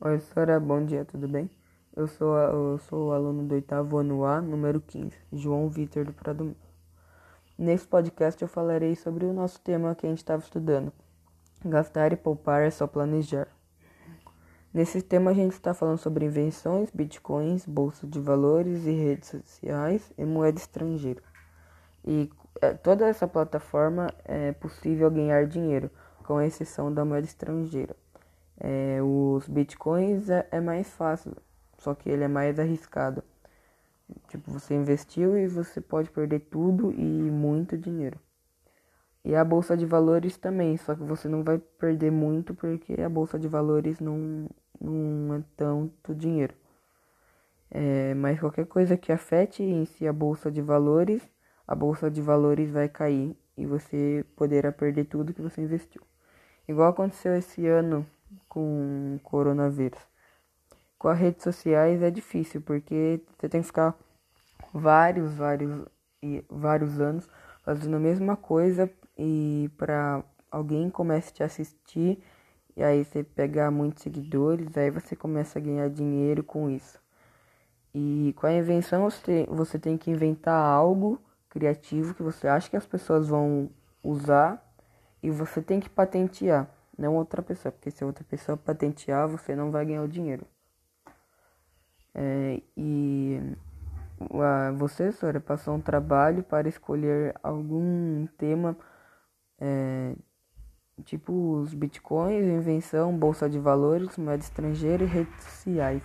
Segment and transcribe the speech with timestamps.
[0.00, 1.50] Oi, senhora, bom dia, tudo bem?
[1.96, 6.12] Eu sou, eu sou o aluno do oitavo ano A, número 15, João Vitor do
[6.12, 6.54] Prado.
[7.58, 10.92] Nesse podcast eu falarei sobre o nosso tema que a gente estava estudando.
[11.64, 13.48] Gastar e poupar é só planejar.
[14.72, 20.12] Nesse tema a gente está falando sobre invenções, bitcoins, bolsa de valores e redes sociais
[20.16, 21.24] e moeda estrangeira.
[22.04, 22.30] E
[22.60, 25.90] é, toda essa plataforma é possível ganhar dinheiro,
[26.22, 27.96] com exceção da moeda estrangeira.
[28.60, 31.36] É, os bitcoins é, é mais fácil,
[31.78, 33.22] só que ele é mais arriscado.
[34.28, 38.18] Tipo, você investiu e você pode perder tudo e muito dinheiro.
[39.24, 43.08] E a bolsa de valores também, só que você não vai perder muito porque a
[43.08, 44.48] bolsa de valores não,
[44.80, 46.54] não é tanto dinheiro.
[47.70, 51.22] É, mas qualquer coisa que afete em si a bolsa de valores,
[51.66, 56.02] a bolsa de valores vai cair e você poderá perder tudo que você investiu.
[56.66, 58.06] Igual aconteceu esse ano
[58.58, 60.00] com coronavírus.
[60.98, 63.94] Com as redes sociais é difícil, porque você tem que ficar
[64.74, 65.86] vários, vários
[66.20, 67.28] e vários anos
[67.62, 72.20] fazendo a mesma coisa e para alguém comece a te assistir
[72.76, 76.98] e aí você pegar muitos seguidores, aí você começa a ganhar dinheiro com isso.
[77.94, 79.08] E com a invenção
[79.48, 83.70] você tem que inventar algo criativo que você acha que as pessoas vão
[84.02, 84.60] usar
[85.22, 89.70] e você tem que patentear, não outra pessoa, porque se outra pessoa patentear, você não
[89.70, 90.44] vai ganhar o dinheiro.
[92.14, 93.40] É, e
[94.34, 98.76] a, você, senhora, passou um trabalho para escolher algum tema,
[99.60, 100.14] é,
[101.04, 106.02] tipo os bitcoins, invenção, bolsa de valores, moeda estrangeira e redes sociais.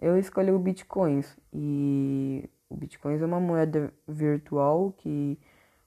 [0.00, 5.38] Eu escolhi o bitcoins e o bitcoins é uma moeda virtual que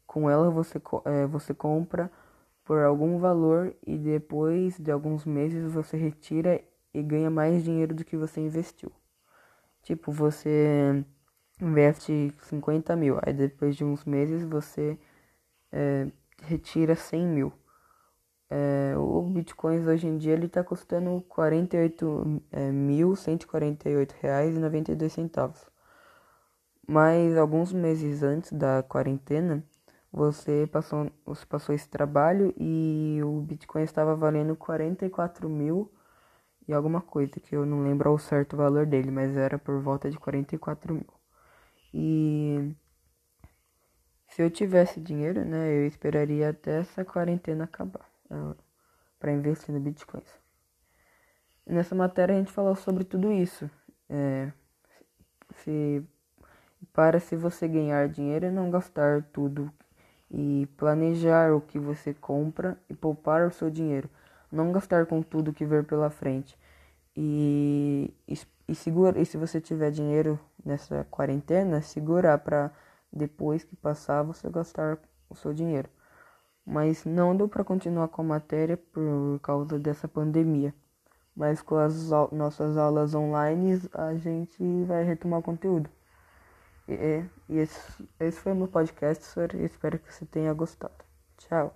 [0.06, 2.12] com ela você, é, você compra
[2.68, 6.62] por algum valor e depois de alguns meses você retira
[6.94, 8.92] e ganha mais dinheiro do que você investiu.
[9.84, 11.02] Tipo, você
[11.62, 15.00] investe 50 mil, aí depois de uns meses você
[15.72, 16.12] é,
[16.44, 17.54] retira 100 mil.
[18.50, 25.66] É, o Bitcoin hoje em dia ele está custando 48.148 reais e 92 centavos.
[26.86, 29.64] Mas alguns meses antes da quarentena,
[30.12, 35.92] você passou, você passou esse trabalho e o Bitcoin estava valendo 44 mil
[36.68, 39.80] e alguma coisa, que eu não lembro ao certo o valor dele, mas era por
[39.82, 41.08] volta de 44 mil.
[41.94, 42.76] E
[44.28, 48.06] se eu tivesse dinheiro, né, eu esperaria até essa quarentena acabar
[49.20, 50.30] para investir no Bitcoins.
[51.66, 53.70] nessa matéria a gente falou sobre tudo isso.
[54.10, 54.52] É,
[55.56, 56.04] se
[56.94, 59.72] para se você ganhar dinheiro e não gastar tudo
[60.30, 64.10] e planejar o que você compra e poupar o seu dinheiro,
[64.52, 66.58] não gastar com tudo que vir pela frente.
[67.16, 68.38] E, e,
[68.68, 72.72] e segura, e se você tiver dinheiro nessa quarentena, segurar para
[73.12, 75.00] depois que passar você gastar
[75.30, 75.90] o seu dinheiro.
[76.66, 80.74] Mas não deu para continuar com a matéria por causa dessa pandemia.
[81.36, 85.90] Mas com as nossas aulas online a gente vai retomar o conteúdo.
[86.88, 89.54] E, e esse, esse foi o meu podcast, senhor.
[89.56, 90.94] Espero que você tenha gostado.
[91.38, 91.74] Tchau.